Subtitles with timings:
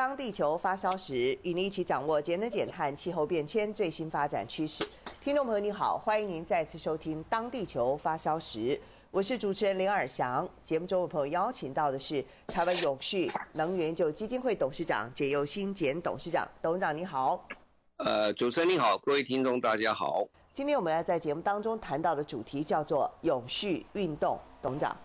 [0.00, 4.82] 当地球发烧时，与您一起掌握节能减碳、气候变迁最新发展趋势。
[5.20, 8.58] 听众朋友，你好，欢迎您再次收听《当地球发烧时》，
[9.10, 10.48] 我是主持人林尔翔。
[10.64, 16.48] 节目中的朋友邀请到的是台湾永续能源就基金会董事长简又新简董事长。
[16.62, 17.46] 董事长你好。
[17.98, 20.26] 呃，主持人你好，各位听众大家好。
[20.54, 24.96] 今天我们要在节目当中谈到的主题叫做永续运动，董事长。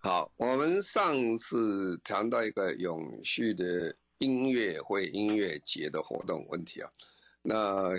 [0.00, 3.96] 好，我们上次谈到一个永续的。
[4.18, 6.90] 音乐会、音乐节的活动问题啊，
[7.42, 7.90] 那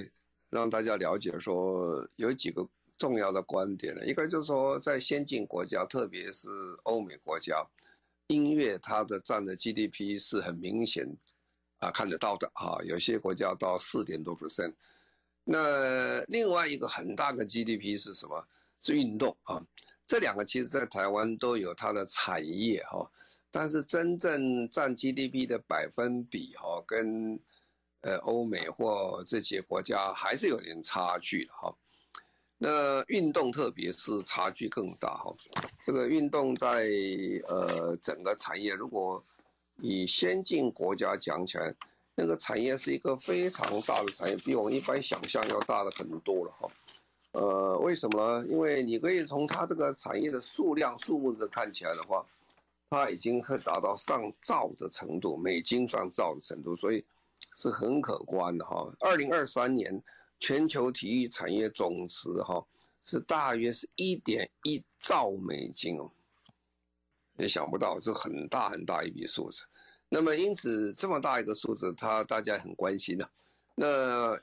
[0.50, 2.68] 让大家了解说有几个
[2.98, 4.06] 重要的观点呢。
[4.06, 6.50] 一个就是说，在先进国家，特别是
[6.84, 7.66] 欧美国家，
[8.28, 11.06] 音乐它的占的 GDP 是很明显
[11.80, 14.74] 啊看得到的啊，有些国家到四点多 percent。
[15.44, 18.48] 那另外一个很大的 GDP 是什么？
[18.82, 19.62] 是运动啊。
[20.08, 23.12] 这两个其实在台湾都有它的产业哈。
[23.58, 27.40] 但是真正占 GDP 的百分比哈，跟
[28.02, 31.74] 呃欧美或这些国家还是有点差距的哈。
[32.58, 35.34] 那运动特别是差距更大哈。
[35.86, 36.90] 这个运动在
[37.48, 39.24] 呃整个产业，如果
[39.80, 41.74] 以先进国家讲起来，
[42.14, 46.70] 那个产业是一个非常大的产业，比我们一般想象要大的很多了哈。
[47.32, 48.48] 呃，为什么呢？
[48.50, 52.26] 因为你可以从它这个产业的数量数目的看起来的话。
[52.90, 57.04] 它已经可达到上兆的程度，美金上兆的程度，所以
[57.58, 58.90] 是很可观的哈。
[59.00, 60.02] 二零二三年
[60.40, 62.66] 全球体育产业总值哈
[63.04, 66.12] 是大约是一点一兆美金哦，
[67.38, 69.64] 也想不到是很大很大一笔数字。
[70.10, 73.30] 那么因此这么大一个数字，它大家很关心的。
[73.76, 74.40] 那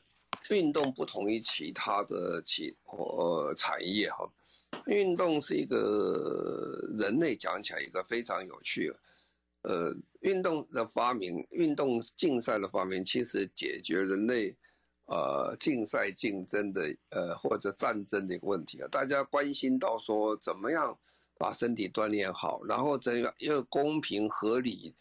[0.51, 4.29] 运动不同于其他的其呃产业哈。
[4.87, 9.01] 运动是一个人类讲起来一个非常有趣的，
[9.63, 14.57] 呃，运动的发明，运动竞赛的发明，其实解决人类
[15.07, 18.89] 呃竞赛竞争的呃或者战争的一个问题啊。
[18.91, 20.99] 大家关心到说怎么样
[21.39, 24.95] 把身体锻炼好，然后怎样用公平合理、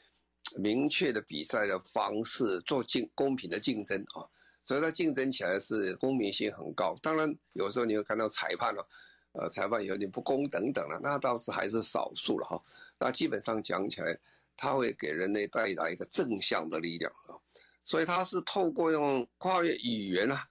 [0.57, 4.29] 明确的比赛的方式做竞公平的竞争啊，
[4.63, 6.95] 所以它竞争起来是公平性很高。
[7.01, 8.87] 当然有时候你会看到裁判了。
[9.33, 12.61] 呃，裁判有点不公等等了，那倒是还是少数了哈。
[12.99, 14.19] 那基本上讲起来，
[14.57, 17.39] 它会给人类带来一个正向的力量啊。
[17.85, 20.45] 所以它是透过用跨越语言啊、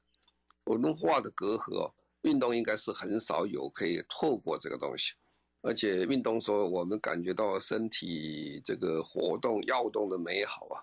[0.65, 1.93] 文化的隔阂，
[2.23, 5.13] 运动应该是很少有可以透过这个东西。
[5.61, 10.81] 而且运动说我们感觉到身体这个活动、要动的美好啊。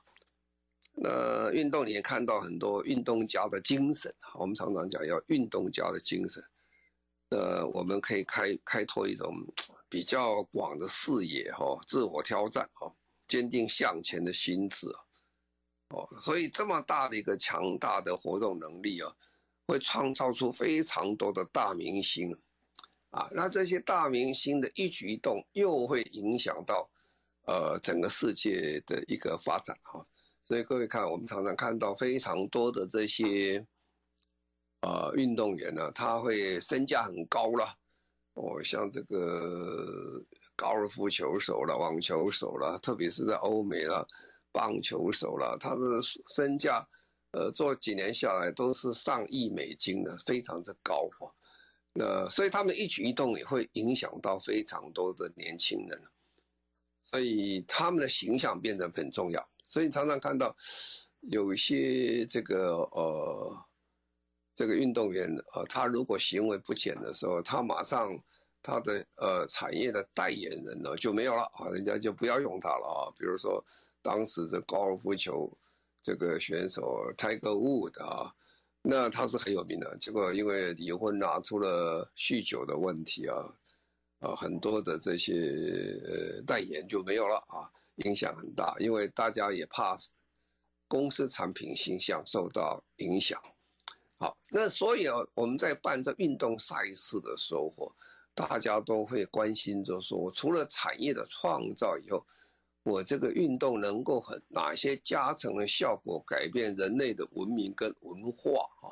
[1.00, 6.44] 那运动你也看到很多运动家的精神，我们常常讲要运动家的精神。
[7.30, 9.36] 呃，我们可以开开拓一种
[9.90, 12.92] 比较广的视野哈，自我挑战哈，
[13.28, 14.88] 坚定向前的心智
[15.90, 19.14] 哦，所以这么大的一个强大的活动能力啊，
[19.68, 22.36] 会创造出非常多的大明星
[23.12, 26.90] 啊，那这些大明星的一举一动又会影响到
[27.46, 30.04] 呃整个世界的一个发展哈，
[30.48, 33.66] 所以各位看，我们常常看到非常多的这些。
[34.82, 37.66] 啊、呃，运动员呢，他会身价很高了，
[38.36, 40.24] 哦，像这个
[40.56, 44.08] 高尔夫球手了、网球手了，特别是在欧美了，
[44.52, 45.82] 棒球手了，他的
[46.36, 46.88] 身价，
[47.32, 51.34] 呃，做几年下来都是上亿美金的，非常之高哈。
[51.94, 56.00] 那所以他们一举一动也会影响到非常多的年轻人，
[57.04, 59.44] 所以他们的形象变得很重要。
[59.68, 60.56] 所以常常看到
[61.30, 63.56] 有些这个呃。
[64.60, 68.10] 这个运动员，呃，他如果行为不检的时候，他马上
[68.64, 73.14] 他的呃产业的代言人呢就没有了啊，人家就不要用他了啊。
[73.20, 73.64] 比如说
[74.02, 75.48] 当时的高尔夫球
[76.02, 76.82] 这个选手
[77.16, 78.34] Tiger Wood 啊，
[78.82, 83.38] 那他是很有名的，结果因为离婚拿，出了酗酒的问题啊，
[84.22, 87.70] 啊，很多的这些呃代言就没有了啊，
[88.06, 89.98] 影响很大，因为大家也怕
[90.88, 93.42] 公司产品形象受到影响。
[94.18, 97.94] 好，那所以啊，我们在办这运动赛事的时候，
[98.34, 102.26] 大家都会关心，就是说，除了产业的创造以后，
[102.84, 108.90] 我这个运动能够很哪些加成的效果，改变人类的文明跟文化啊？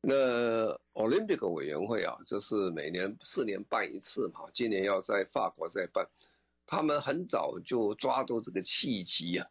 [0.00, 6.06] 那 Olympic 委员会啊，就是每年四年办一次嘛，今年要在法国再办，
[6.66, 9.46] 他们很早就抓住这个契机啊，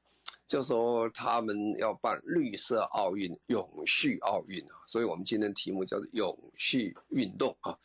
[0.45, 7.77] 就说他们要办绿色奥运、永续奥运啊，所以我们今天题目叫做永续运动啊，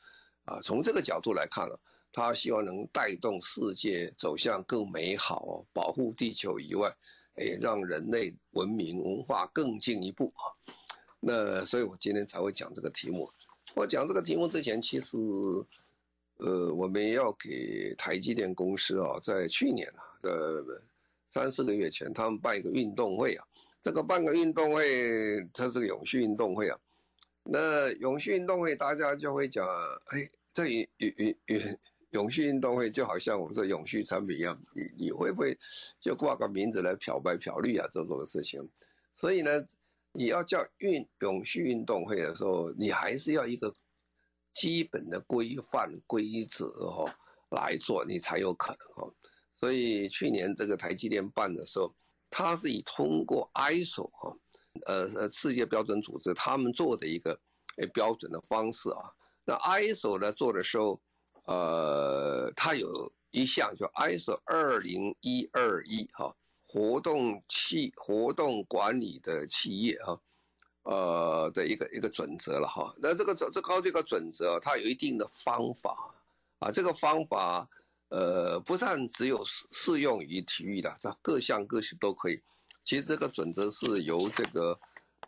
[0.44, 1.81] 啊，从这个角度来看了。
[2.12, 6.93] 他希望能带动世界走向更美好，保护地球以外，
[7.37, 10.75] 哎，让人类文明文化更进一步啊。
[11.21, 13.31] 那所以我今天才会讲这个题目。
[13.77, 15.17] 我讲这个题目之前，其实，
[16.40, 20.82] 呃，我们要给台积电公司啊，在去年啊，呃，
[21.31, 23.46] 三四个月前，他们办一个运动会啊。
[23.82, 26.78] 这个办个运动会，它是个永续运动会啊。
[27.44, 29.66] 那永续运动会，大家就会讲，
[30.06, 31.78] 哎，这永永永。
[32.10, 35.56] 永续运动会就好像我们说永续产品一样，你你会不会
[36.00, 38.69] 就挂个名字来漂白漂绿啊这种事情？
[39.16, 39.64] 所以呢，
[40.12, 43.72] 你要叫运永续运动会的时候，你还是要一个
[44.60, 47.18] 基本的规范规则哈
[47.50, 49.14] 来做，你才有可能哈。
[49.56, 51.94] 所以去年这个台积电办的时候，
[52.28, 54.36] 它是以通过 ISO 哈
[54.84, 57.40] 呃呃世界标准组织他们做的一个
[57.94, 59.08] 标准的方式啊，
[59.46, 61.00] 那 ISO 呢做的时候。
[61.46, 70.20] 呃，它有一项叫 ISO 二零一二一哈，活动企活动管理的企业哈，
[70.90, 72.92] 呃的一个一个准则了哈。
[72.98, 76.12] 那这个这这高这个准则，它有一定的方法
[76.58, 76.70] 啊。
[76.70, 77.69] 这个方法
[78.08, 82.42] 呃，不但只有适适用于体育的，这各项各项都可以。
[82.84, 84.76] 其实这个准则是由这个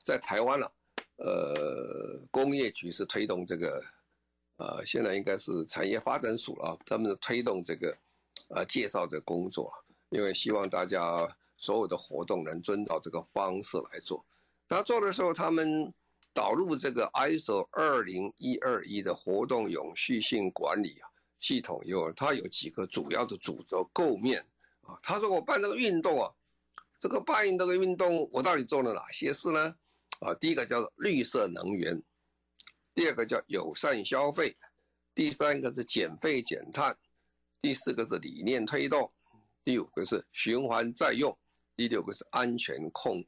[0.05, 0.73] 在台湾了，
[1.17, 3.83] 呃，工业局是推动这个。
[4.59, 7.97] 呃，现在应该是产业发展署啊，他们是推动这个，
[8.49, 9.73] 呃，介绍这工作，
[10.11, 11.27] 因为希望大家
[11.57, 14.25] 所有的活动能遵照这个方式来做。
[14.73, 15.93] 他做的时候，他们
[16.33, 21.09] 导入这个 ISO 二零一二一的活动永续性管理啊
[21.41, 24.41] 系统以后，它有几个主要的主轴构面
[24.81, 24.99] 啊。
[25.03, 26.33] 他说我办这个运动啊，
[26.99, 29.77] 这个办这个运动，我到底做了哪些事呢？
[30.21, 32.03] 啊，第一个叫做绿色能源。
[32.95, 34.57] 第二个叫友善消费，
[35.15, 36.97] 第三个是减废减碳，
[37.61, 39.13] 第四个是理念推动，
[39.63, 41.37] 第五个是循环再用，
[41.77, 43.23] 第六个是安全控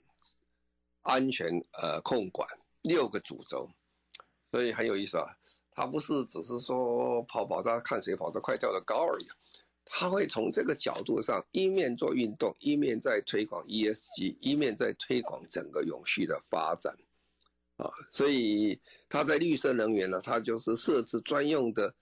[1.04, 1.48] 安全
[1.80, 2.46] 呃控管，
[2.82, 3.70] 六个主轴，
[4.50, 5.24] 所以很有意思啊。
[5.76, 9.26] 它不是只是说跑跑它看谁跑得快跳得高而已，
[9.84, 16.96] 它会从这个角度上一面做运动，一面在推广 ESG，一面在推广整个永续的发展。
[17.76, 21.92] 啊，所以它在绿色能源呢，它就是设置专用的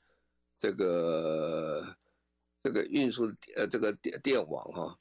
[0.58, 1.96] 这个
[2.62, 3.24] 这个运输
[3.56, 4.98] 呃这个电电网哈，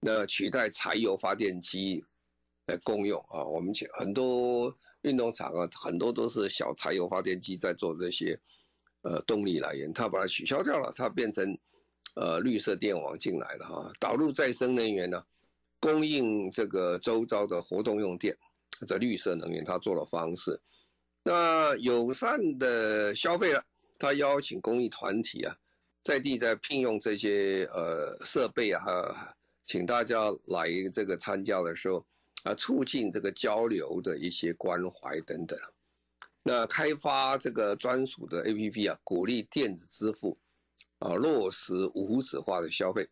[0.00, 2.04] 那取代柴油发电机
[2.72, 3.44] 来公用啊。
[3.44, 8.38] 我们很多运动场啊，很多都是小柴油发电机在做这些
[9.02, 11.56] 呃动力来源，它把它取消掉了，它变成
[12.16, 15.22] 呃绿色电网进来了哈，导入再生能源呢，
[15.78, 18.36] 供应这个周遭的活动用电。
[18.84, 20.60] 这绿色能源，它做了方式，
[21.22, 23.64] 那友善的消费了，
[23.96, 25.54] 他邀请公益团体啊，
[26.02, 28.82] 在地在聘用这些呃设备啊，
[29.66, 32.04] 请大家来这个参加的时候
[32.44, 35.58] 啊，促进这个交流的一些关怀等等。
[36.42, 40.38] 那开发这个专属的 APP 啊，鼓励电子支付
[40.98, 43.08] 啊，落实无纸化的消费。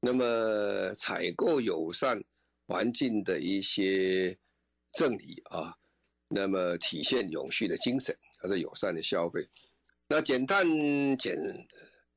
[0.00, 2.22] 那么采购友善
[2.66, 4.38] 环境的一些。
[4.94, 5.72] 正理啊，
[6.26, 8.12] 那么体现永续的精神，
[8.42, 9.48] 还是友善的消费。
[10.08, 10.66] 那减碳
[11.16, 11.38] 减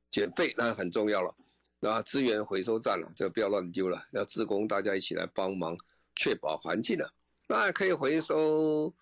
[0.10, 1.32] 减废那很重要了。
[1.80, 5.78] 那资源回收站了，就不要乱丢了，要自工大家一起来帮忙，
[6.16, 7.14] 确保环境了。
[7.48, 8.94] 那可以回收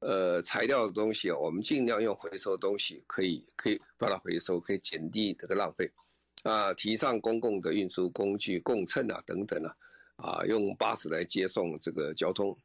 [0.00, 5.90] 呃材料的东西，我们尽量用回收的东西，可以可以把它回收，可以减低这个浪费。
[6.44, 9.74] 啊，提倡公共的运输工具共乘啊等等啊，
[10.16, 12.56] 啊用巴士来接送这个交通。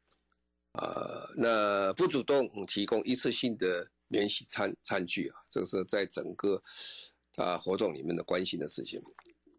[0.72, 6.62] 啊，那不主动提供一次性的免洗餐餐具啊，这个是在整个
[7.36, 9.02] 啊活动里面的关心的事情。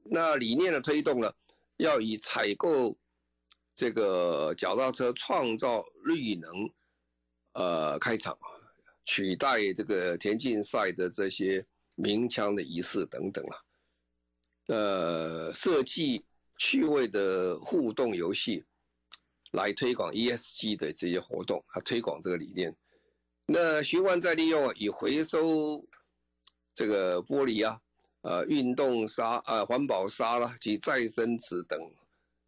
[0.04, 1.34] 那理念的推动呢，
[1.77, 2.96] 要以采购
[3.75, 6.50] 这个脚踏车创造绿能，
[7.53, 8.48] 呃，开场啊，
[9.03, 11.65] 取代这个田径赛的这些
[11.96, 13.58] 鸣枪的仪式等等啊，
[14.67, 16.25] 呃，设计
[16.58, 18.63] 趣味的互动游戏。
[19.51, 22.75] 来推广 ESG 的这些活动啊，推广这个理念。
[23.46, 25.82] 那循环再利用，以回收
[26.74, 27.79] 这个玻璃啊，
[28.24, 31.79] 呃运动沙呃环保沙啦及再生纸等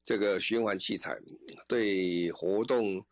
[0.08, 1.14] 这个循环器材，
[1.68, 3.06] 对活动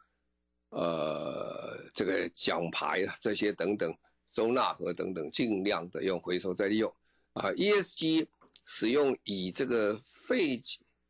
[0.69, 3.93] 呃这个奖牌啊这些等等
[4.31, 6.89] 收纳盒等等尽量的用回收再利用
[7.33, 7.51] 啊。
[7.51, 8.25] ESG
[8.65, 10.57] 使用以这个废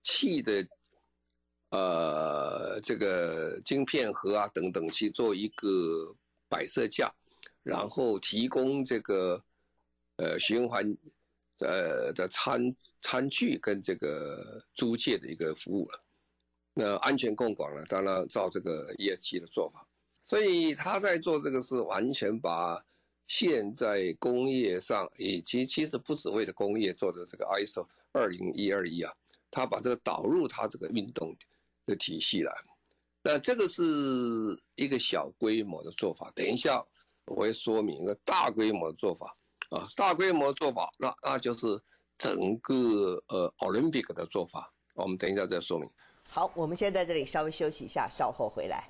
[0.01, 0.67] 弃的。
[1.71, 6.15] 呃，这个晶片盒啊等等去做一个
[6.47, 7.13] 摆设架，
[7.63, 9.43] 然后提供这个
[10.15, 10.95] 呃循环
[11.59, 16.03] 呃的餐餐具跟这个租借的一个服务了。
[16.73, 19.87] 那安全共管了，当然照这个 ESG 的做法。
[20.23, 22.83] 所以他在做这个是完全把
[23.27, 29.13] 现在工业上以及其实不只为了工业做的这个 ISO 二零一二一啊，
[29.51, 31.35] 他把这个导入他这个运动。
[31.87, 32.51] 的体系了，
[33.21, 33.83] 那这个是
[34.73, 36.31] 一个小规模的做法。
[36.33, 36.83] 等一下
[37.25, 39.37] 我会说明一个大规模的做法
[39.71, 41.81] 啊，大规模做法，那那就是
[42.17, 44.71] 整个呃 Olympic 的做法。
[44.93, 45.89] 我们等一下再说明。
[46.31, 48.89] 好，我们先在这里稍微休息一下，稍后回来。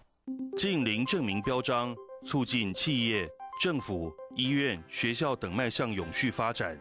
[0.57, 3.29] 近零证明标章，促进企业、
[3.61, 6.79] 政府、医院、学校等迈向永续发展，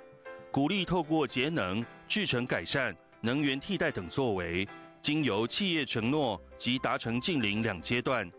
[0.53, 4.67] 鼓励透过节能、制成改善、能源替代等作为。
[5.03, 8.31] 经由企业承诺及达成近零两阶段，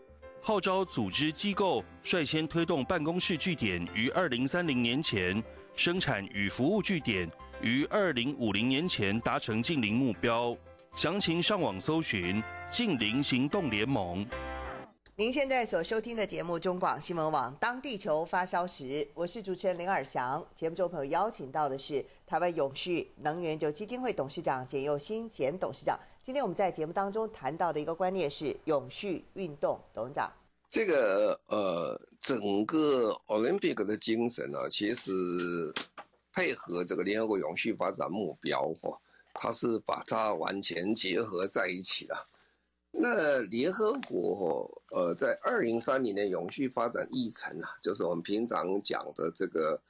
[0.46, 5.42] 号召组织机构率先推动办公室据点于二零三零年前
[5.74, 7.28] 生产与服务据点
[7.60, 10.56] 于二零五零年前达成净零目标。
[10.94, 14.24] 详情上网搜寻“净零行动联盟”。
[15.16, 18.84] 您现在所收听的节目中广新闻网《当地球发烧时》，
[19.14, 20.46] 我是主持人林尔祥。
[20.54, 25.98] 节目中朋友邀请到的是台湾永续能源就基金会董事长简又新简董事长。
[26.26, 30.28] 今天我们在节目当中谈到的一个观念是永续运动，董事长。
[30.68, 35.72] 这个呃，整个 Olympic 的精神呢、其实
[36.32, 38.98] 配合这个联合国永续发展目标，哈，
[39.34, 42.28] 它是把它完全结合在一起了。
[42.90, 49.80] 那联合国呃，在二零三零年永续发展议程啊，就是我们平常讲的这个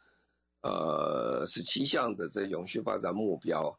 [0.60, 3.74] 呃十七项的这永续发展目标，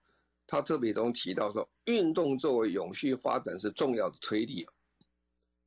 [0.48, 4.66] 他特别中提到说，运动作为永续发展是重要的推力。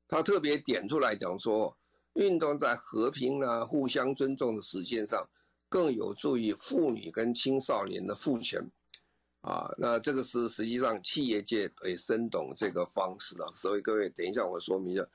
[0.08, 1.76] 他特别点出来讲说，
[2.14, 5.28] 运动在和平啊、互相尊重的实践上，
[5.68, 8.66] 更有助于妇女跟青少年的赋权。
[9.42, 15.06] 啊，那这个是实际上企业界也深懂这个方式了，所以各位等一下我说明一下，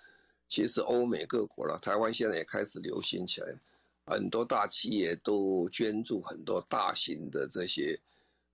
[0.48, 3.56] 其实欧美各国了，台湾现在也开始流行起来，
[4.06, 8.00] 很多大企业都捐助很多大型的这些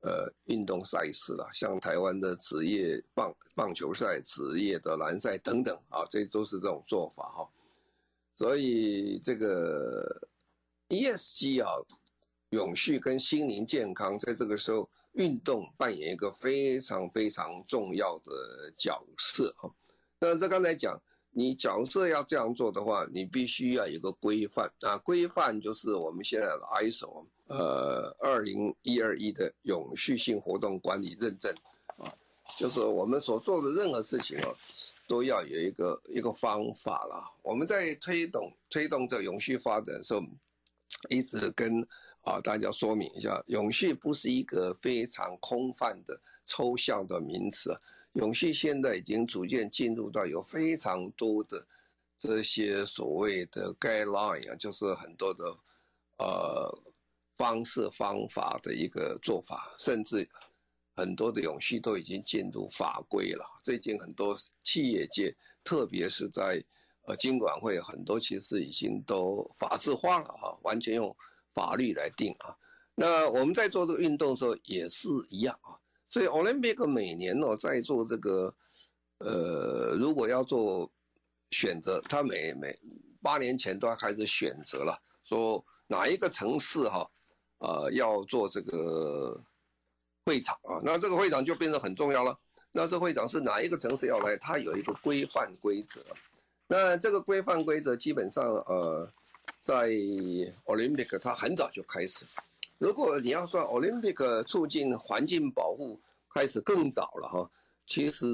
[0.01, 7.49] 呃运动赛事了，像台湾的职业棒棒球赛、职业的篮赛等等啊，这都是这种做法哈。
[8.35, 10.27] 所以这个
[10.89, 11.71] ESG 啊，
[12.49, 14.89] 永续跟心灵健康，在这个时候。
[15.15, 19.69] 运动扮演一个非常非常重要的角色哈。
[20.17, 20.97] 那这刚才讲，
[21.31, 24.97] 你角色要这样做的话，你必须要有个规范啊。
[24.99, 31.53] 规范就是我们现在的 ISO 呃二零一二一的永续性活动管理认证
[31.97, 32.11] 啊，
[32.57, 34.49] 就是我们所做的任何事情啊，
[35.07, 37.23] 都要有一个一个方法了。
[37.43, 40.21] 我们在推动推动这永续发展的时候，
[41.09, 41.87] 一直跟。
[42.23, 46.15] 啊，大家说明一下，永续不是一个非常空泛的
[46.45, 47.75] 抽象的名词。
[48.13, 51.65] 永续现在已经逐渐进入到有非常多的
[52.19, 55.57] 这些所谓的 guideline 啊，就是很多的
[56.19, 56.79] 呃
[57.41, 60.29] 方式方法的一个做法，甚至
[60.95, 63.43] 很多的永续都已经进入法规了。
[63.63, 66.63] 最近很多企业界，特别是在
[67.07, 71.15] 呃金管会，很多其实已经都法制化了哈，完全用。
[71.53, 72.55] 法律来定啊，
[72.95, 75.75] 那我们在做这个运动的时候也是一样啊，
[76.07, 78.55] 所以 Olympic 每年呢在做这个，
[79.17, 80.89] 呃，如果要做
[81.49, 82.73] 选择，他每每
[83.21, 87.05] 八年前都要开始选择了，说哪一个城市哈，
[87.61, 89.41] 呃，要做这个
[90.25, 92.37] 会场啊，那这个会场就变得很重要了。
[92.71, 96.03] 那这会场是哪一个城市要来，它有一个规范规则，
[96.67, 99.09] 那这个规范规则基本上呃。
[99.59, 99.89] 在
[100.65, 102.25] Olympic，它很早就开始。
[102.79, 105.99] 如果你要算 Olympic 促进环境保护，
[106.33, 107.51] 开始更早了哈。
[107.85, 108.25] 其实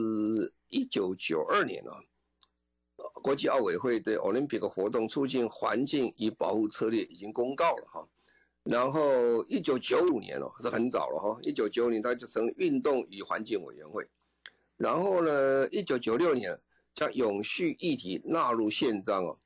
[0.70, 2.00] 一九九二年啊，
[3.22, 8.08] 国际奥委会对 Olympic 活动促进环境与保护策略已经公告了哈。
[8.70, 11.40] 然后一九九五年哦，是很早了哈。
[11.42, 14.08] 一九九五年它就成运动与环境委员会。
[14.76, 16.58] 然后呢，一九九六年
[16.94, 19.38] 将永续议题纳入宪章哦。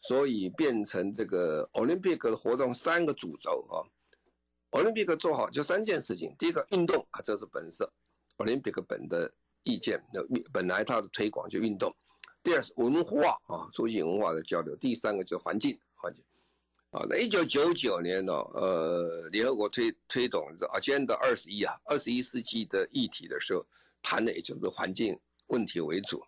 [0.00, 3.82] 所以变成这个奥林匹克的活动三个主轴啊，
[4.70, 7.92] 奥林匹克做好就三件事情，第一个运动啊，这是本色，
[8.36, 9.28] 奥林匹克本的
[9.64, 10.00] 意见，
[10.52, 11.92] 本来它的推广就运动。
[12.44, 14.76] 第二是文化啊，促进文化的交流。
[14.76, 15.76] 第三个就是环境。
[16.90, 23.66] 啊，那一九九九年呢，呃，联合国推推动这 Agenda 二十一啊，二十一世纪的议题的时候，
[24.02, 25.18] 谈的也就是环境
[25.48, 26.24] 问题为主。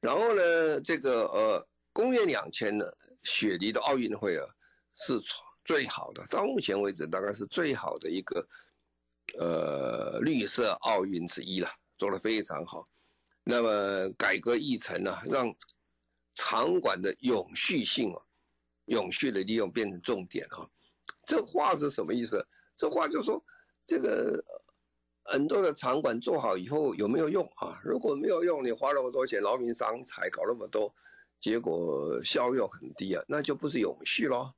[0.00, 2.86] 然后呢，这个呃，公元两千呢，
[3.24, 4.46] 雪梨的奥运会啊，
[4.94, 5.20] 是
[5.64, 8.48] 最好的，到目前为止大概是最好的一个
[9.38, 12.88] 呃绿色奥运之一了，做得非常好。
[13.44, 15.54] 那么改革议程呢，让
[16.34, 18.22] 场馆的永续性啊，
[18.88, 20.68] 永续的利用变成重点啊。
[21.24, 22.44] 这话是什么意思？
[22.76, 23.42] 这话就是说，
[23.86, 24.42] 这个
[25.24, 27.80] 很多的场馆做好以后有没有用啊？
[27.84, 30.94] 如果没有用，你花那么多钱，劳民伤财，搞那么多，
[31.40, 34.54] 结果效用很低啊，那就不是永续咯。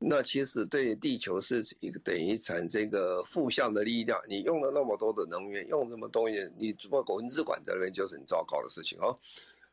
[0.00, 4.20] 那其实对地球是一个等于产这个负向的力量。
[4.28, 9.18] 你用了那么多的能源，用那么多嘢，你只不过文资管在那边就是很糟糕的事情哦。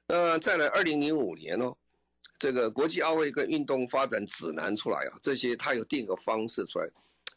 [0.07, 1.75] 那再来，二零零五年哦，
[2.37, 6.89] 这个国际奥会跟运动发展指南出来啊，这些他有定个方式出来，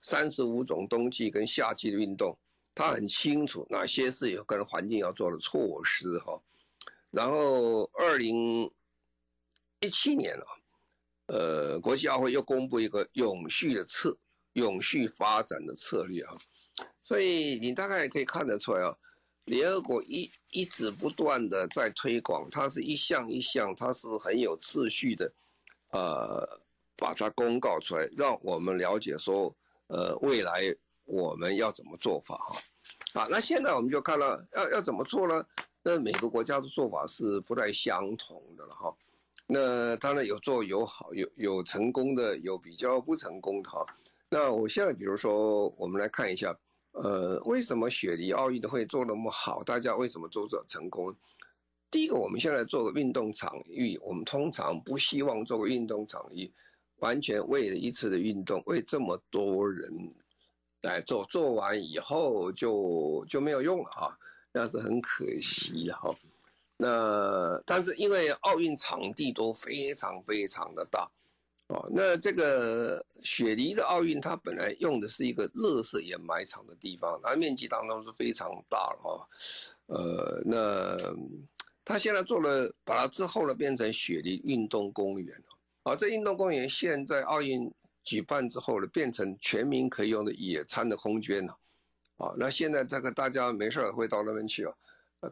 [0.02, 2.36] 三十五种冬季跟夏季的运动，
[2.74, 6.40] 他很清楚哪些是有跟环境要做的措施哈。
[7.10, 8.70] 然后二零
[9.80, 10.44] 一七年了。
[11.30, 14.16] 呃，国际奥会又公布一个永续的策，
[14.54, 16.34] 永续发展的策略啊，
[17.02, 18.96] 所以你大概也可以看得出来啊，
[19.48, 25.32] 联合国一一直不断的在推广，它是一项一项，它是很有次序的，
[25.90, 26.46] 呃，
[26.96, 29.54] 把它公告出来，让我们了解说，
[29.88, 30.62] 呃，未来
[31.04, 35.44] 我们要怎么做法哈，啊，那现在我们就看了要要怎么做呢？
[35.82, 38.94] 那每个国家的做法是不太相同的了哈。
[39.46, 43.86] 那当然有做有好有有成功的，有比较不成功的哈。
[44.28, 46.54] 那我现在比如说，我们来看一下，
[47.02, 49.62] 呃，为什么雪梨奥运会做那么好？
[49.62, 51.14] 大家为什么做这成功？
[51.90, 56.52] 第一个，我们现在做个运动场域，我们通常不希望做个运动场域，
[56.96, 59.88] 完全为了一次的运动，为这么多人
[60.82, 64.18] 来做，做完以后就就没有用了哈，
[64.52, 66.14] 那是很可惜的哈。
[66.76, 71.08] 那但是因为奥运场地都非常非常的大，
[71.68, 79.28] 哦，那这个雪梨的奥运它本来用的是一个乐色掩埋场的地方，它面积当中是非常大了哈，
[79.86, 81.14] 呃，那
[81.84, 85.44] 它现在做了，把它之后呢变成雪梨运动公园，
[85.82, 87.70] 啊，这运动公园现在奥运
[88.02, 91.58] 举办之后呢，变成全民可以用的野餐的空间了，
[92.16, 94.72] 啊，那现在这个大家没事会到那边去啊。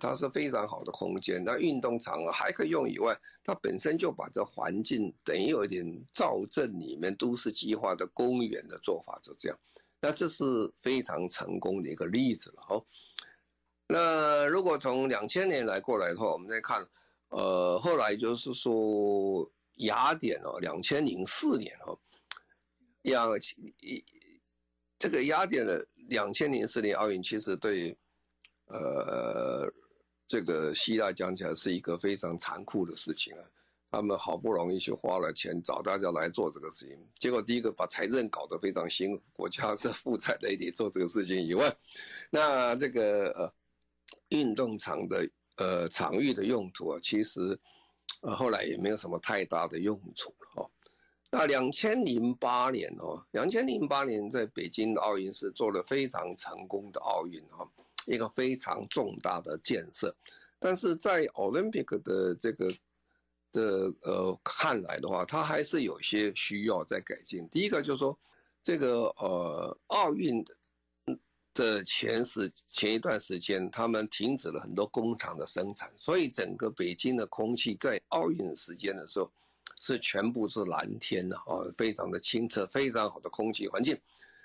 [0.01, 9.57] 它是非常好的空间，那运动场还可以用以外，它本身就把这环境等于有一点造镇里面都市计划的公园的做法就这样，
[10.01, 10.45] 那这是
[10.81, 12.85] 非常成功的一个例子了哦。
[13.87, 16.85] 那如果从两千年来过来的话，我们再看，
[17.29, 21.97] 呃，后来就是说雅典哦，两千零四年哦，
[23.03, 23.25] 雅
[23.79, 24.05] 一
[24.99, 27.97] 这个雅典的两千零四年奥运其实对。
[28.67, 29.73] 呃，
[30.27, 33.43] 这个希腊讲起来是一个非常残酷的事情啊。
[33.89, 41.75] 他们好不容易去花了钱找大家来做这个事情，结果第一个把财政搞得非常辛苦，国家是负债累累做这个事情以外，
[42.29, 43.55] 那这个呃
[44.31, 47.59] 运动场的呃场域的用途啊，其实
[48.21, 50.71] 呃后来也没有什么太大的用处了哦。
[51.31, 57.67] 那两千零八年哦，两千零八年在北京的奥运是做了非常成功的奥运哈。
[58.07, 60.15] 一个非常重大的建设，
[60.59, 62.73] 但是在 Olympic 的这个
[63.53, 67.49] 的呃看来的话，它还是有些需要再改进。
[67.49, 68.17] 第一个就是说，
[68.63, 70.45] 这个呃奥运
[71.53, 79.29] 的前时前一段时间，他们停止了很多工厂的生产，所以整个北京的空气在奥运时间的时候
[79.81, 84.01] 是全部是蓝天的啊，非常的清澈，非常好的空气环境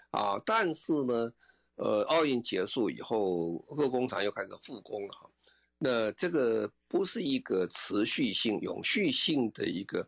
[0.09, 1.31] 啊，但是呢。
[1.75, 5.29] 呃，奥运结束以后，各工厂又开始复工了哈。
[5.79, 10.07] 那这个不是一个持续性、永续性的一个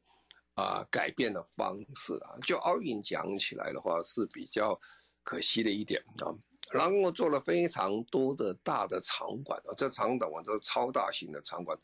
[0.53, 2.37] 啊改变的方式啊。
[2.43, 4.79] 就奥运讲起来的话，是比较
[5.23, 6.29] 可惜的一点啊。
[6.71, 11.77] 然后做了非常多的大的场馆啊，这场馆都是超大型的场馆，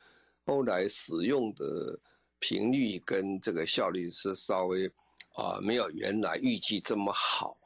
[0.46, 2.00] 后来使用的
[2.38, 4.88] 频率跟这个效率是稍微
[5.34, 7.58] 啊没有原来预计这么好。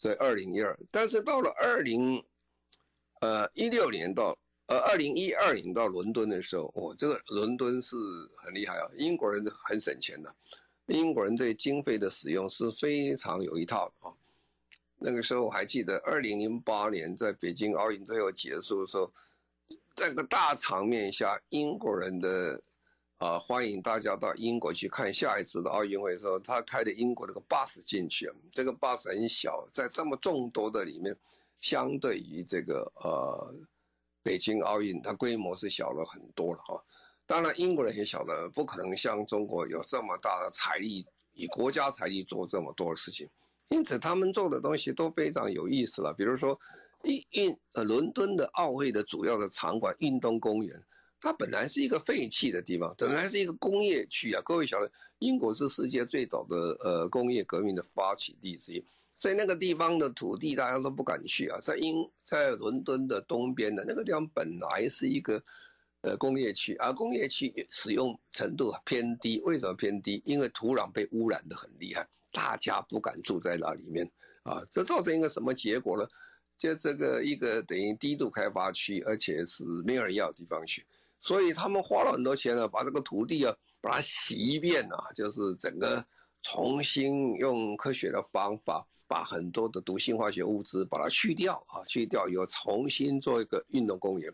[0.00, 2.24] 在二零一二，但是到了二零，
[3.20, 4.34] 呃一六年到
[4.68, 7.94] 呃二零一二年到伦敦的时候，哦，这个伦敦是
[8.34, 10.34] 很厉害啊，英国人很省钱的，
[10.86, 14.14] 英国人对经费的使用是非常有一套的啊。
[14.96, 19.12] 那个时候我还记得，二零零八年在北京奥运最后结束的时候，
[19.94, 22.58] 在个大场面下，英国人的
[23.20, 31.14] 啊欢迎大家到英国去看下一次的奥运会的时候，他开的英国那个 bus 进去，这个 bus 很小，在这么众多的里面，
[31.60, 33.54] 相对于这个呃
[34.22, 36.82] 北京奥运，它规模是小了很多了哈。
[37.26, 43.28] 当然，英国人也晓得不可能像中国有这么大的财力，以国家财力做这么多的事情，
[43.68, 46.14] 因此他们做的东西都非常有意思了。
[46.14, 46.58] 比如说，
[47.04, 50.82] 一运呃伦敦的奥会的主要的场馆运动公园，
[51.20, 54.40] 它本来是一个废弃的地方，本来是一个工业区啊。
[54.44, 61.60] 各位晓得，英国是世界最早的呃工业革命的发起地之一，所以那个地方的土地大家都不敢去啊。
[61.60, 65.42] 在英在伦敦的东边的那个地方本来是一个。
[66.02, 70.22] 呃，工业区，而工业区使用程度偏低，为什么偏低？
[70.24, 74.10] 因为土壤被污染的很厉害，大家不敢住在那里面
[74.42, 76.08] 啊，这造成一个什么结果呢？
[76.56, 80.86] 就这个一个等于低度开发区，而且是没有人要的地方去，
[81.20, 86.04] 所以他们花了很多钱呢，把这个土地啊，把它洗一遍啊，就是整个
[86.42, 94.32] 重新用科学的方法，把很多的毒性化学物质把它去掉啊，去掉以后重新做一个运动公园。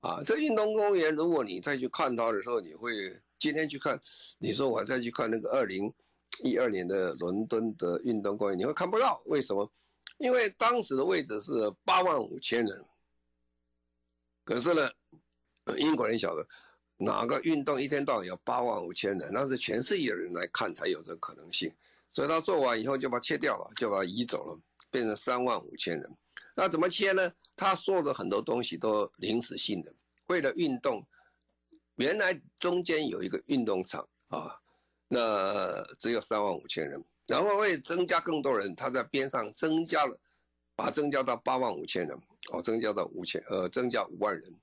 [0.00, 2.90] 啊，这运动公园，如果你再去看它的时候，你会
[3.38, 4.00] 今天去看，
[4.38, 5.92] 你说我再去看那个二零
[6.42, 9.20] 一二年的伦敦的运动公园，你会看不到。
[9.26, 9.70] 为什么？
[10.16, 12.84] 因为当时的位置是八万五千人，
[14.44, 14.90] 可是呢，
[15.78, 16.46] 英国人晓得
[16.96, 21.72] 哪个运动一天到晚有八万五千人，那是全世界的人来看才有这个可能性。
[22.12, 26.16] 所以他做完以后就把它切掉了，就把它移走了，变成三万五千人。
[26.56, 27.32] 那怎么切呢？
[27.56, 29.94] 他说的很多东西都临时性的，
[30.26, 31.06] 为了运动，
[31.96, 34.58] 原来中间有一个运动场啊，
[35.08, 40.18] 那只有三万五千人，然后为增加更多人，他在边上增加了，
[40.74, 42.18] 把增加到八万五千人，
[42.50, 44.54] 哦，增加到五千，呃，增加五万人。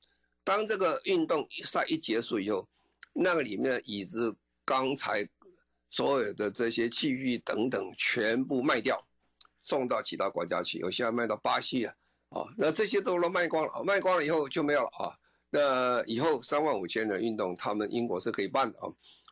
[0.48, 2.66] 当这个运动赛一结束以后，
[3.12, 4.34] 那个里面的椅子、
[4.64, 5.28] 钢材、
[5.90, 8.98] 所有的这些器具等等，全部卖掉。
[9.62, 11.94] 送到其他国家去，有些还卖到巴西啊，
[12.30, 15.12] 啊，那这些都都卖光了，卖光了以后就没有了啊。
[15.50, 18.88] 那以后三万五千人运动，他们英国是可以办的啊。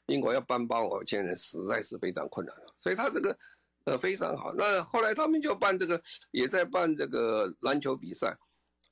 [0.07, 2.75] 英国要办八万五千人，实在是非常困难了。
[2.77, 3.37] 所以他这个
[3.85, 4.53] 呃非常好。
[4.53, 6.01] 那后来他们就办这个，
[6.31, 8.37] 也在办这个篮球比赛。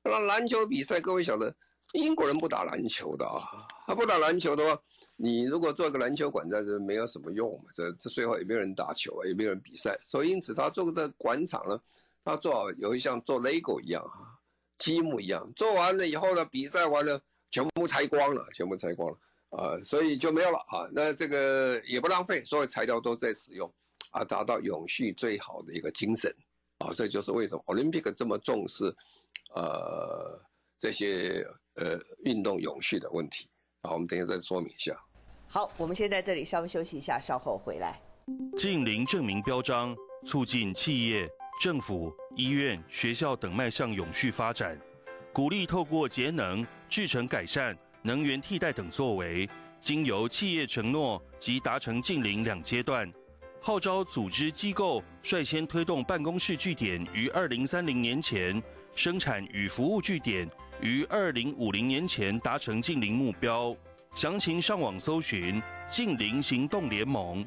[0.06, 1.54] 那篮球比赛，各位晓得。
[1.93, 4.82] 英国人不打篮球的啊，他不打篮球的话，
[5.15, 11.79] 你如果做个篮球馆在这没有什么用嘛，这这最后也没有人打球啊，也没有人比赛，所以因此他做个这个馆场呢，
[12.25, 14.34] 他做好有一像做 Lego 一样啊，
[14.79, 19.17] 积木一样，做完了以后呢，比赛完了全部拆光了，全部拆光了
[19.51, 23.71] 啊，所以就没有了啊，那这个也不浪费，所有材料都在使用
[24.10, 26.36] 啊，达到永续最好的一个精神
[26.79, 28.86] 啊，这就是为什么 Olympic 这么重视
[29.53, 30.41] 呃
[30.79, 31.47] 这些。
[31.76, 33.48] 呃，运动永续的问题，
[33.82, 34.96] 好，我们等一下再说明一下。
[35.48, 38.00] 好，我们先在这里稍微休息一下，稍后回来。
[38.56, 41.28] 近零证明标章，促进企业、
[41.62, 44.80] 政府、医院、学校等迈向永续发展，
[45.34, 49.50] 鼓励透过节能、制成改善、能源替代等作为，
[49.82, 53.12] 经由企业承诺及达成近零两阶段，
[53.60, 58.62] 号召组织机构率先推动办公室据点于二零三零年前，
[58.96, 60.48] 生产与服务据点。
[60.84, 63.74] 于二零五零年前达成净零目标，
[64.15, 67.43] 详情上网搜寻“净零行动联盟”。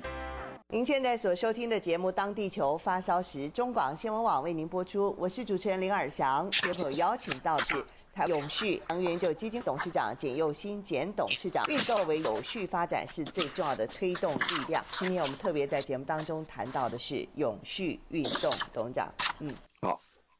[0.72, 5.14] 您现在所收听的节目《当地球发烧时》，中广新闻网为您播出。
[5.18, 11.62] 我是主持人林尔祥，接受邀请到的是台永续能源就基金董事长简佑新简董事长。
[11.66, 14.82] 运动为有序发展是最重要的推动力量。
[14.92, 19.54] 今天我们特别在节目当中谈到的是永续运动，董事长，嗯。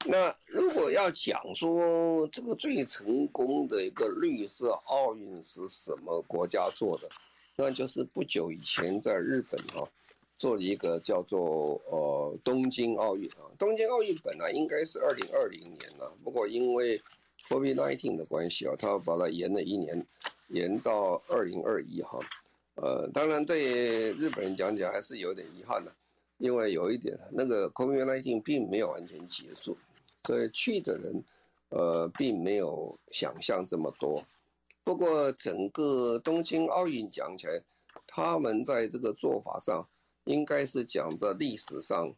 [0.09, 7.09] 那如果要讲说这个最成功的一个绿色奥运是什么国家做的，
[7.57, 9.89] 那就是不久以前在日本哈、啊、
[10.39, 13.51] 做了一个叫做呃东京奥运啊。
[13.59, 17.03] 东京奥运本来应该是二零二零年了，不过因为
[17.49, 20.07] COVID-19 的关系啊，他把它延了一年，
[20.49, 22.19] 延到二零二一哈。
[22.77, 25.91] 呃，当然对日本人讲讲还是有点遗憾的，
[26.39, 29.77] 因为有一点那个 COVID-19 并没有完全结束。
[30.27, 31.25] 所以去的人，
[31.69, 34.21] 呃，并没有想象这么多。
[34.83, 37.63] 不过，整个东京奥运讲起来，
[38.07, 39.87] 他们在这个做法上，
[40.25, 42.13] 应该是讲在历史上，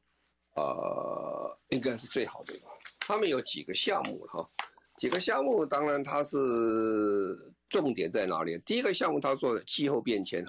[0.54, 2.64] 呃，应该是最好的一个。
[3.00, 4.48] 他们有几个项目哈，
[4.96, 8.58] 几个项目，当然它是重点在哪里？
[8.58, 10.46] 第一个项目，他做的气候变迁。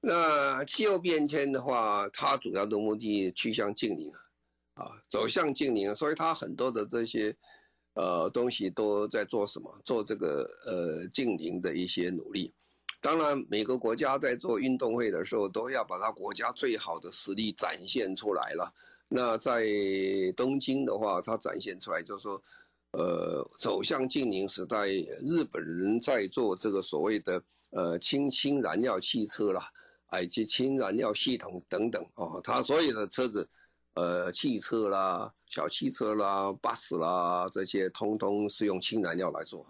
[0.00, 4.12] 那气候变迁的话，它主要的目的趋向净零。
[4.12, 4.21] 啊，
[4.82, 7.34] 啊走向净零，所以他很多的这些
[7.94, 9.72] 呃东西都在做什么？
[9.84, 12.52] 做这个呃净零的一些努力。
[13.00, 18.72] 当然，每个国家在做运动会的时候，都要把他国家最好的实力展现出来了。
[19.08, 19.66] 那在
[20.36, 22.42] 东京的话，它展现出来就是说，
[22.92, 29.68] 呃，走向净零时代，日本人在做这个所谓的呃氢氢燃料汽车啦，
[30.22, 33.46] 以及氢燃料系统等等啊，它所有的车子，
[33.94, 39.66] 呃，汽车啦、小汽车啦、巴士啦这些，通通是用氢燃料来做。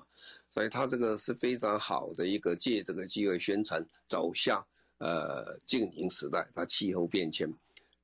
[0.49, 4.65] 所以它这个是非常好的一个借这个机会宣传走向
[4.99, 7.53] 呃净零时代，它气候变迁。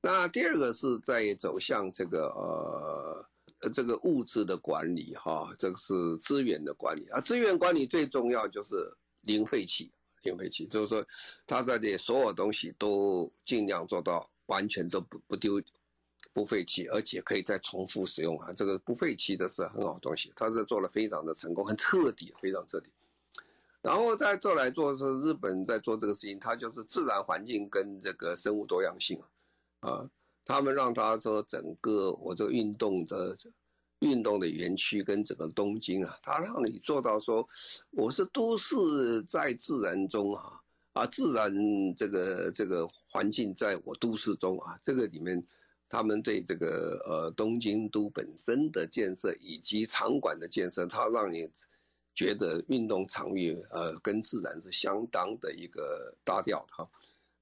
[0.01, 2.27] 那第二个是在走向这个
[3.61, 7.21] 呃这个物质的管理哈，这个是资源的管理啊。
[7.21, 8.75] 资源管理最重要就是
[9.21, 9.89] 零废弃，
[10.23, 11.05] 零废弃就是说
[11.47, 15.61] 它这里所有东西都尽量做到完全都不不丢。
[16.31, 18.53] 不废弃，而且可以再重复使用啊！
[18.53, 22.89] 这个不废弃的是很好的东西，它是做了非常的成功，很彻底，非常彻底。
[23.81, 29.19] 然后在这来做是日本在做这个事情，它就是自然环境跟这个生物多样性
[29.79, 30.07] 啊，
[30.45, 33.35] 他们让他说整个我这个运动的
[33.99, 37.47] 运动的园区跟整个东京啊，它让你做到说
[37.89, 40.61] 我是都市在自然中啊
[40.93, 41.51] 啊，自然
[41.95, 45.43] 这个这个环境在我都市中啊，这个里面。
[45.89, 51.49] 他们对这个呃东京都本身的建设以及场馆的建设，它让你
[52.13, 56.87] 觉得运动场域呃跟自然是相当的一个搭调的哈。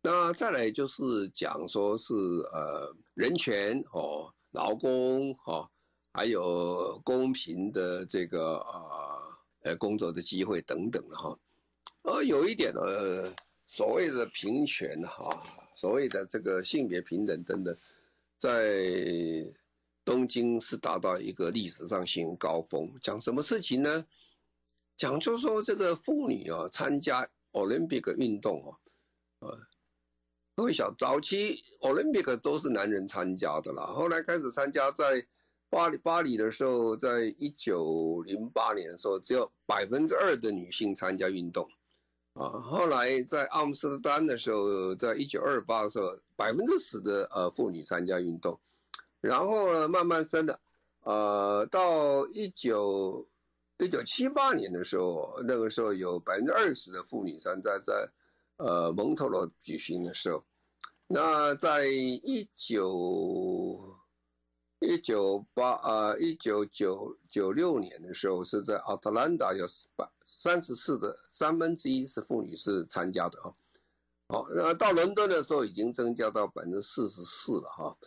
[0.01, 2.13] 那再来就是讲说是
[2.53, 5.69] 呃人权哦、劳工哦，
[6.13, 9.19] 还有公平的这个啊
[9.63, 11.37] 呃工作的机会等等的哈。
[12.03, 12.81] 呃有一点呢，
[13.67, 15.43] 所谓的平权哈，
[15.75, 17.75] 所谓的这个性别平等等等。
[18.37, 19.45] 在
[20.05, 22.89] 东京是达到一个历史上新高峰。
[23.01, 24.05] 讲什么事情呢？
[24.95, 28.77] 讲就是说这个妇女啊参加 Olympic 运动啊，
[29.39, 29.59] 呃，
[30.55, 35.23] 各位晓，早期 Olympic 都是男人参加的啦，后来开始参加，在
[35.69, 41.69] 巴黎巴黎的时候，在一九零八年的时候，只有百分之二的女性参加运动。
[42.37, 48.59] 啊，后来在阿姆斯特丹的时候，在一九二八的时候，百分之十的呃妇女参加运动，
[49.19, 50.59] 然后呢慢慢升的，
[51.01, 53.27] 呃，到一九
[53.79, 58.07] 一九七八年的时候，那个时候有百分之二十的妇女参加在
[58.57, 60.43] 呃蒙特罗举行的时候，
[61.07, 63.96] 那在一九。
[64.79, 73.51] 一九八啊，一九九九六年的时候，是在奥特兰大有百三十四的三分之一是妇女是参加的啊。
[74.29, 77.97] 好，那到伦敦的时候已经增加到百分之四十四了哈。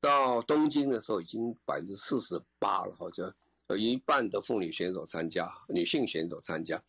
[0.00, 3.30] 到东京的时候已经百分之四十八了，好像
[3.68, 6.82] 有一半的妇女选手参加，女性选手参加。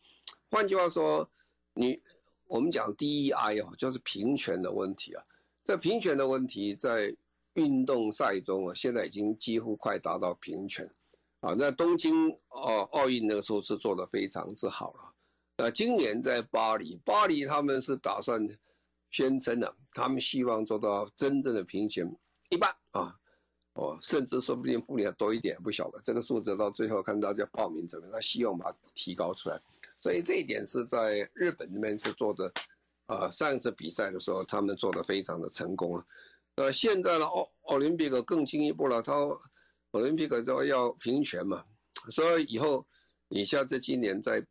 [0.50, 1.28] 换句话说，
[1.74, 2.00] 你
[2.46, 5.22] 我们讲 DEI 哦，就是平权的问题啊。
[5.62, 7.14] 这平权的问题在。
[7.56, 10.88] 运动赛中啊，现在已经几乎快达到平权，
[11.40, 15.12] 啊，那东京奥奥运那个时候是做得非常之好了。
[15.58, 18.46] 那今年在巴黎，巴黎他们是打算
[19.10, 22.14] 宣称的，他们希望做到真正的平权
[22.50, 23.18] 一半啊，
[23.72, 29.58] 哦，甚至说不定妇女要多一点，不晓得这个数字到最后看大家报名怎么样，他希望把它提高出来。
[29.98, 32.52] 所以这一点是在日本那边是做的，
[33.06, 36.06] 啊，上一次比赛的时候他们做得非常的成功啊。
[36.56, 41.62] 呃，现在的奥奥林匹克更进一步了，他奥林匹克说要平权嘛，
[42.10, 42.86] 所以以后
[43.28, 44.42] 你像这今年在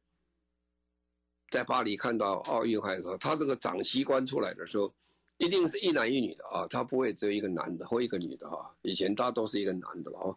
[1.50, 4.94] 在巴黎看到奥运会的时候，他这个长旗官出来的时候，
[5.38, 10.36] 一定是一男一女的啊，他不会只有一个男的或一个女的啊，以前他都是一个男的了啊，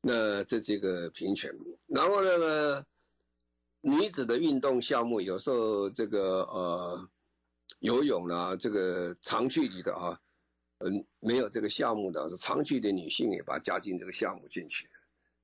[0.00, 1.48] 那这是一个平权，
[1.86, 2.84] 然后那个
[3.82, 7.08] 女子的运动项目有时候这个呃
[7.78, 10.20] 游泳啊，这个长距离的啊。
[10.84, 14.88] 嗯，没有这个项目的，是长距的女性也把加进这个项目进去。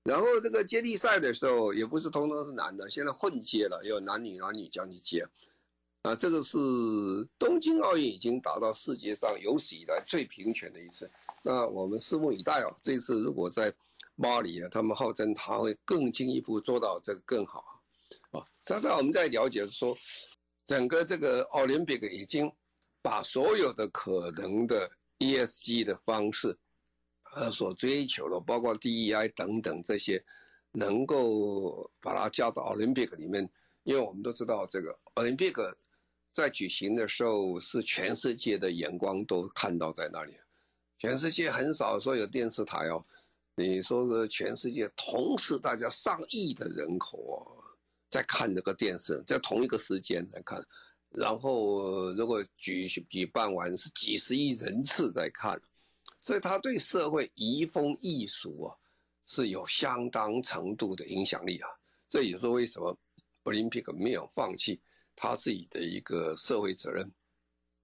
[0.03, 5.26] 然后这个接力赛的时候，也不是通通是男的，现在混接了，有男女男女这样去接。
[6.03, 6.57] 啊，这个是
[7.38, 11.11] 东京奥运已经达到世界上有史以来最平权的一次。
[11.42, 12.74] 那我们拭目以待哦。
[12.83, 13.72] 这次如果在
[14.16, 17.83] 巴黎啊，他们号称他会更进一步做到这个更好。
[18.31, 19.96] 啊，刚才我们在了解说，
[20.66, 22.50] 整个这个奥林匹克已经
[23.03, 24.90] 把所有的可能的。
[25.21, 26.59] ESG 的方式，
[27.37, 30.23] 呃，所追求的包括 DEI 等等这些，
[30.73, 33.49] 能够把它加到奥林匹克里面，
[33.85, 35.77] 因为我们都知道这个奥林匹克
[36.33, 40.37] 在举行的时候，是全世界的眼光都看到在那里，
[40.99, 43.05] 全世界很少说有电视台哦，
[43.55, 47.45] 你说的全世界同时大家上亿的人口啊，
[48.09, 50.65] 在看这个电视，在同一个时间来看，
[51.11, 55.61] 然后如果举举办完是几十亿人次在看，
[56.23, 58.77] 所以他对社会移风易俗啊
[59.27, 61.68] 是有相当程度的影响力啊。
[62.09, 62.96] 这也是为什么
[63.44, 64.81] ，Olympic 没有放弃
[65.16, 67.11] 他自己的一个社会责任。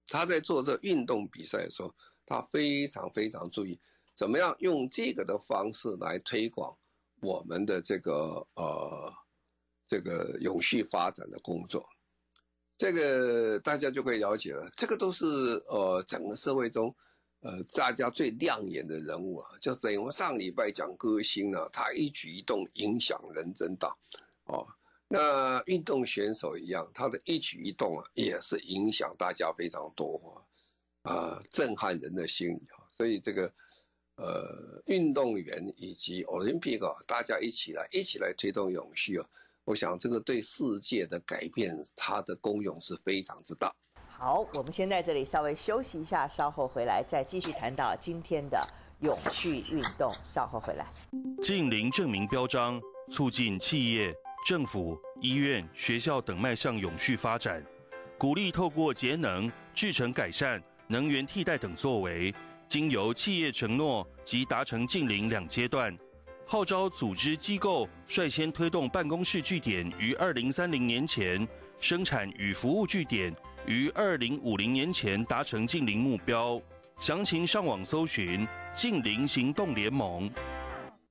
[0.07, 1.93] 他在做这运动比赛的时候，
[2.25, 3.79] 他非常非常注意。
[4.15, 6.75] 怎么样用这个的方式来推广
[7.21, 9.13] 我们的这个呃
[9.85, 11.87] 这个永续发展的工作？
[12.77, 14.69] 这个大家就可以了解了。
[14.75, 15.25] 这个都是
[15.67, 16.95] 呃整个社会中
[17.39, 19.49] 呃大家最亮眼的人物啊。
[19.59, 23.95] 就等于上礼拜讲歌星啊，他一举一动影响人真大
[24.45, 24.67] 哦。
[25.07, 30.45] 那运动选手一样，他的一举一动啊也是影响大家非常多
[31.03, 32.85] 啊，呃，震撼人的心理啊。
[32.95, 33.51] 所以这个。
[34.19, 39.29] 呃，运动员以及奥林匹克，大家一起来，一起来推动永续啊！
[39.67, 43.69] 我想这个对世界的改变，它的功用是非常之大。
[44.07, 48.65] 好，我们先在这里稍微休息一下，稍后回来再继续谈到今天的
[49.01, 50.13] 永续运动。
[50.23, 50.87] 稍后回来，
[51.41, 54.15] 近零证明标章，促进企业、
[54.47, 57.61] 政府、医院、学校等迈向永续发展，
[58.17, 62.33] 鼓励透过节能、制成改善、能源替代等作为。
[62.69, 65.97] 经由企业承诺及达成近零两阶段，
[66.49, 71.45] 号召组织机构率先推动办公室据点于二零三零年前，
[71.81, 76.57] 生产与服务据点于二零五零年前达成净零目标。
[77.01, 80.31] 详情上网搜寻“净零行动联盟”。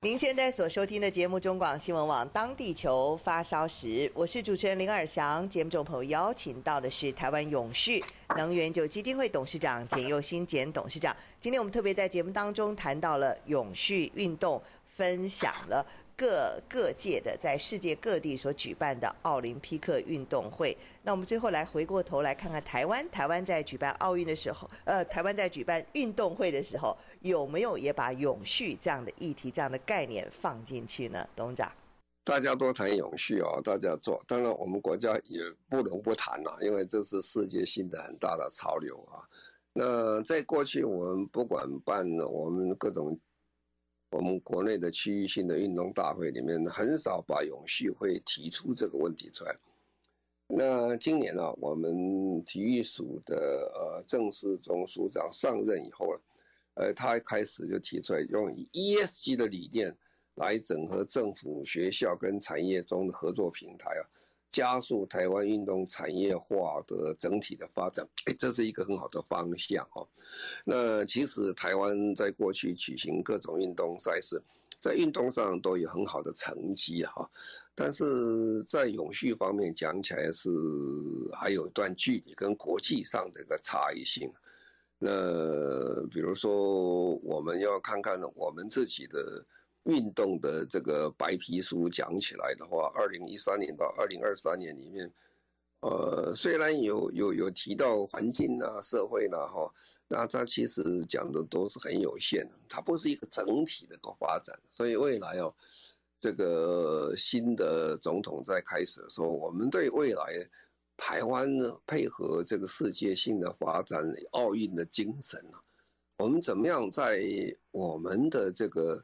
[0.01, 5.47] 您现在所收听的节目中广新闻网《当地球发烧时》，我是主持人林尔祥。
[5.51, 8.03] 节目中朋友邀请到的是台湾永续
[8.37, 11.15] 能源就基金会董事长简佑新简董事长。
[11.41, 14.63] 今天我们特别在节目当中谈到了永续运动，
[14.97, 15.87] 分享了。
[16.19, 31.29] 各各界的在世界各地所举办的奥林匹克运动会，那我们最后来回过头来看看台湾，台湾在举办奥运的时候，呃，台湾在举办运动会的时候，有没有也把永续这样的议题、这样的概念放进去呢？
[31.37, 31.71] 董事长，
[32.25, 39.21] 大家都谈永续啊，大家做，当然我们国家也不能不谈了，因为这是世界性的很大的潮流啊。
[39.75, 43.21] 那在过去，我们不管办我们各种。
[44.11, 49.55] 我们国内的区域性的运动大会里面，很少把永续会提出这个问题出来。
[50.49, 53.37] 那今年呢、我们体育署的
[53.75, 56.21] 呃正式总署长上任以后了，
[56.75, 59.95] 呃，他开始就提出来用 ESG 的理念
[60.37, 64.03] 来整合政府、学校跟产业中的合作平台啊。
[64.51, 70.07] 加速台湾运动产业化的整体的发展，哎，这是一个很好的方向哦。
[70.65, 74.41] 那其实台湾在过去举行各种运动赛事，
[74.81, 77.29] 在运动上都有很好的成绩哈，
[77.75, 80.49] 但是在永续方面讲起来是
[81.33, 84.33] 还有一段距离，跟国际上的一个差异性。
[84.99, 89.45] 那比如说，我们要看看我们自己的。
[89.87, 95.09] 运动的这个白皮书讲起来的话，二零一三年到二零二三年里面，
[95.81, 99.73] 呃，虽然有有有提到环境啊、社会啦，哈，
[100.09, 104.59] 那它其实讲的都是很有限的，它不是一个整体的一个发展。
[104.71, 105.55] 所以未来哦，
[106.19, 110.49] 这个新的总统在开始的时候，我们对未来
[110.97, 115.63] 台湾呢配合这个世界性的发展、奥运的精神啊，
[116.19, 117.23] 我们怎么样在
[117.71, 119.01] 我们的这个。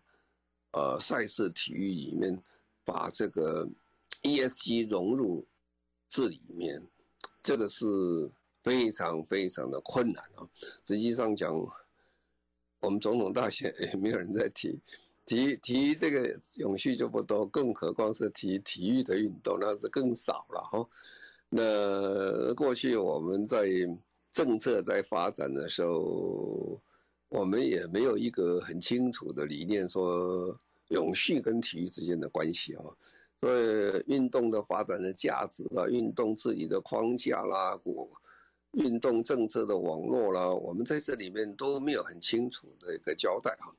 [0.73, 2.43] 呃，赛事体育里面
[2.83, 3.69] 把这个
[4.23, 5.45] ESG 融入
[6.09, 6.83] 这里面，
[7.43, 7.85] 这个是
[8.63, 10.49] 非常非常的困难啊。
[10.85, 11.55] 实际上讲，
[12.81, 14.81] 我们总统大选也没有人在提，
[15.27, 20.89] 提提这个永续就不多，更何况是提体育的运动，那是更少了哈。
[21.51, 23.67] 那过去我们在
[24.33, 26.81] 政策在发展的时候。
[27.33, 30.55] 我们也没有一个很清楚的理念，说
[30.88, 32.85] 永续跟体育之间的关系啊，
[33.41, 38.07] 所以运动的发展的价值啦，运动自己的框架啦，或
[38.72, 43.72] 运动政策的网络啦，我们在这里面都没有很清楚的一个交代啊。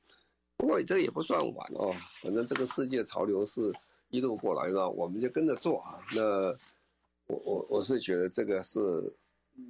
[0.58, 3.72] 不过这也不算晚哦，反正这个世界潮流是
[4.10, 6.00] 一路过来的，我们就跟着做啊。
[6.16, 6.50] 那
[7.28, 8.80] 我我我是觉得这个是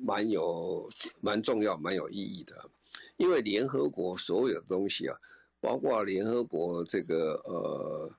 [0.01, 2.69] 蛮有蛮重要、蛮有意义的。
[3.17, 5.17] 因为联合国所有的东西啊，
[5.59, 8.11] 包括联合国这个呃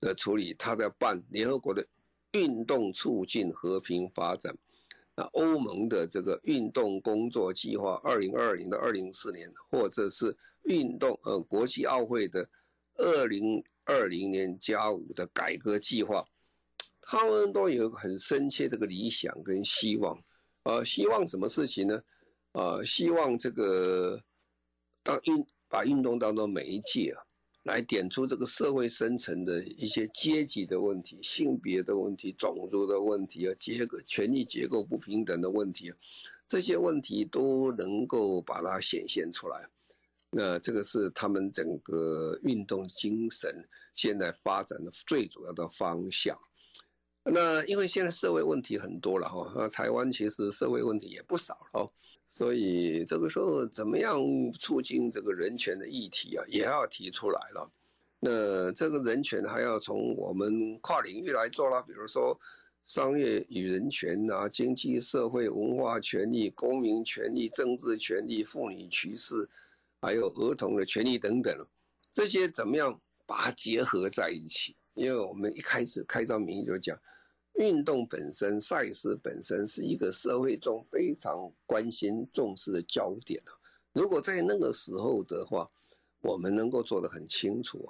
[0.00, 1.86] 的处理，他在办联合国的
[2.32, 4.56] 运动促进和平发展，
[5.16, 12.48] 那欧盟的这个运动工作计划，二零二零到二零四年，或者是运动呃国际奥会的
[12.96, 16.26] 二零二零年加五的改革计划，
[17.00, 20.18] 他们都有很深切的个理想跟希望，
[20.64, 22.02] 呃，希望什么事情呢？
[22.54, 24.20] 呃，希望这个
[25.02, 27.18] 当运把运动当做媒介啊，
[27.64, 35.96] 来点出这个社会深层的一些阶级的问题、性别的问题、种族的问题啊、结构权力结构不平等的问题啊，
[36.46, 39.68] 这些问题都能够把它显现出来。
[40.30, 46.38] 那这个是他们整个运动精神现在发展的最主要的方向。
[47.24, 51.90] 那因为现在社会问题很多了哈，那台湾其实社会问题也不少了。
[52.34, 54.18] 所以这个时候怎么样
[54.58, 57.70] 促进这个人权的议题啊，也要提出来了。
[58.18, 62.36] 那这个人权还要从我们跨领域来做了，比如说
[62.86, 69.48] 商业与人权啊，经济社会文化权利、公民权利、政治权利、妇女歧视，
[70.00, 71.64] 还有儿童的权利等等，
[72.12, 74.74] 这些怎么样把它结合在一起？
[74.94, 76.98] 因为我们一开始开张明义就讲。
[77.54, 83.52] 运动本身，赛事本身是一个社会中非常关心、重视的焦点啊。
[83.92, 85.70] 如果在那个时候的话，
[86.20, 87.88] 我们能够做得很清楚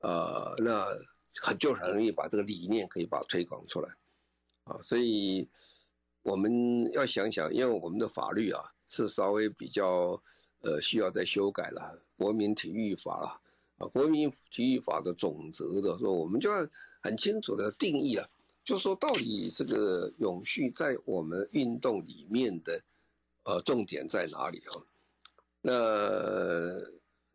[0.00, 0.86] 啊，呃，那
[1.40, 3.88] 很就很容易把这个理念可以把它推广出来，
[4.64, 5.48] 啊，所以
[6.22, 10.20] 我们要想想，因为我们的法律啊是稍微比较
[10.60, 13.40] 呃需要再修改了，国民体育法了，
[13.78, 16.68] 啊，国民体育法的总则的时候，我们就要
[17.00, 18.28] 很清楚的定义啊。
[18.66, 22.82] 就说到底，这个永续在我们运动里面的
[23.44, 24.82] 呃重点在哪里哈？
[25.60, 25.72] 那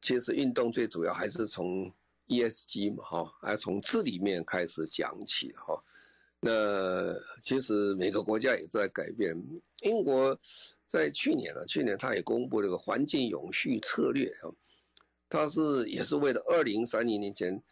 [0.02, 1.90] 其实运动最主要还是从
[2.28, 5.82] ESG 嘛哈，还从这里面开始讲起哈。
[6.42, 9.34] 那其实每个国家也在改变。
[9.84, 10.38] 英国
[10.86, 14.52] 在去年呢，去年他也公布这个环境永续策略啊，
[15.30, 17.64] 它是也是为了二零三零年前，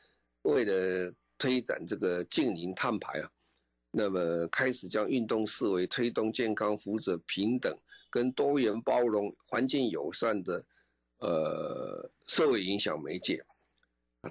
[0.43, 3.29] 为了推展这个净零碳排啊。
[3.91, 7.75] 那么开始将运动视为推动健康、福祉、平等、
[8.09, 10.65] 跟多元包容、环境友善的
[11.19, 13.43] 呃社会影响媒介。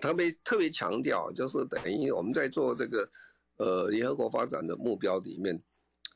[0.00, 3.10] 特别特别强调，就是等于我们在做这个
[3.56, 5.60] 呃联合国发展的目标里面，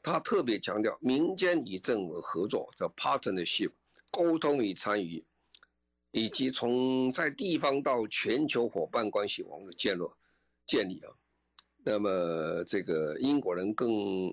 [0.03, 3.73] 他特别强调民间与政府合作叫 partnership，
[4.13, 5.25] 沟通与参与，
[6.11, 10.05] 以及从在地方到全球伙伴关系网的建立
[10.67, 11.11] 建立啊。
[11.85, 14.33] 那么，这个英国人更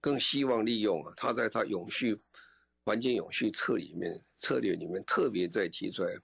[0.00, 2.16] 更希望利用啊，他在他永续
[2.84, 6.14] 环境永续策里面策略里面特别在提出来，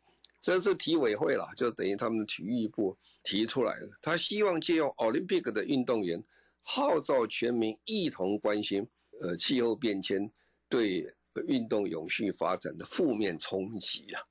[0.41, 3.91] 这是体委会啦，就等于他们的体育部提出来的。
[4.01, 6.23] 他希望借用奥林匹克的运动员，
[6.63, 8.87] 号召全民一同关心
[9.21, 10.31] 呃气候变迁
[10.69, 11.13] 对
[11.49, 14.23] 运动永续发展的负面冲击啊。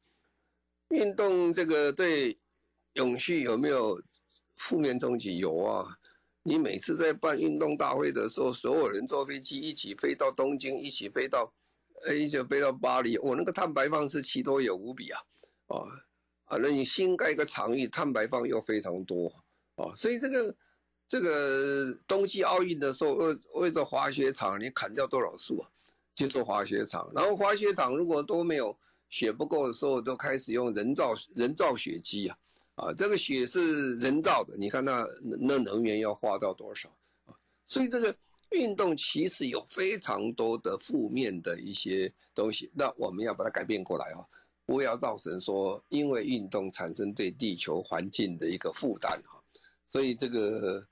[0.91, 2.37] 运动这个对
[2.93, 4.01] 永续有没有
[4.55, 5.37] 负面冲击？
[5.37, 5.97] 有啊。
[6.43, 11.53] 你每次在办运动大会的时候，所有人坐飞机一起飞到东京，一起飞到，
[12.05, 15.21] 哎，一起飞到巴黎，我那个碳排放是奇多有无比啊！
[15.67, 15.75] 啊
[16.45, 19.31] 啊，那你新盖一个场域，碳排放又非常多
[19.75, 19.93] 啊！
[19.95, 20.55] 所以这个
[21.07, 25.69] 这个冬季奥运的时候，为为了滑雪场，你砍掉多少树啊？
[26.15, 28.77] 去做滑雪场，然后滑雪场如果都没有
[29.09, 32.37] 雪不够的时候，都开始用人造人造雪机啊。
[32.75, 36.89] 啊，这个雪是人造的，你看那那能源要花到多少
[37.25, 37.35] 啊？
[37.67, 38.15] 所以这个
[38.51, 44.25] 运动其实有非常多的负面的一些东西，那我们要把它改变过来啊，
[44.65, 49.39] 不要造成说因为运动产生对地球环境的一个负担哈。
[49.89, 50.87] 所以这个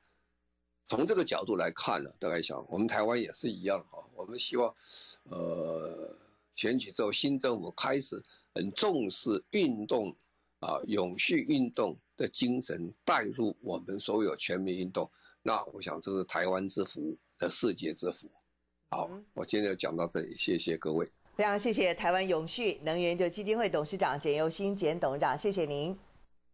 [0.89, 4.71] 从这个角度来看呢，大概想我们台湾也是一样哈，我们希望
[5.30, 6.13] 呃
[6.55, 8.21] 选举之后新政府开始
[8.53, 10.13] 很重视运动。
[10.60, 15.10] 啊，永续运动的精神带入我们所有全民运动，
[15.41, 18.28] 那我想这是台湾之福的世界之福。
[18.91, 21.10] 好，我今天就讲到这里，谢谢各位。
[21.36, 25.97] 非常谢谢台湾永续能源就基金会董事长简又新简董事长，谢谢您。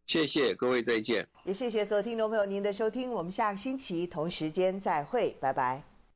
[0.05, 1.27] 谢谢各位，再见。
[1.45, 5.94] 也谢谢所有听众朋友您的收听，我们下个星期同时间再会，拜拜。